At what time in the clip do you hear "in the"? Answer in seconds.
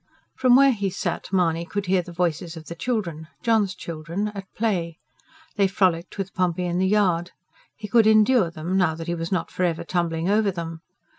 6.65-6.87